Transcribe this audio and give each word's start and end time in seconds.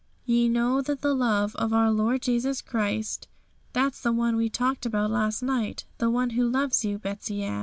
'"Ye 0.25 0.49
know 0.49 0.81
the 0.81 0.97
love 1.13 1.55
of 1.57 1.73
our 1.73 1.91
Lord 1.91 2.23
Jesus 2.23 2.59
Christ," 2.63 3.27
that's 3.73 4.01
the 4.01 4.11
One 4.11 4.35
we 4.35 4.49
talked 4.49 4.83
about 4.87 5.11
last 5.11 5.43
night, 5.43 5.85
the 5.99 6.09
One 6.09 6.31
who 6.31 6.49
loves 6.49 6.83
you, 6.83 6.97
Betsey 6.97 7.43
Ann. 7.43 7.59